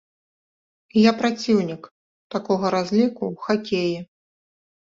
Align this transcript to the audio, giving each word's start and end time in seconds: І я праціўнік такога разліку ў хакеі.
І 0.97 1.03
я 1.03 1.11
праціўнік 1.19 1.83
такога 2.37 2.65
разліку 2.77 3.21
ў 3.33 3.35
хакеі. 3.49 3.95